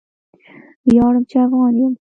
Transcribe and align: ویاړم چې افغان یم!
ویاړم 0.87 1.23
چې 1.29 1.35
افغان 1.45 1.73
یم! 1.79 1.89